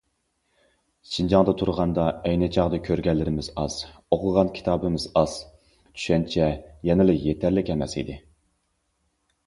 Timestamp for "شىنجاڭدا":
1.15-1.53